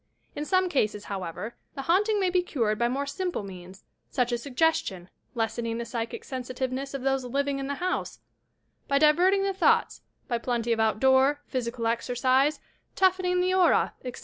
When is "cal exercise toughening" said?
11.75-13.41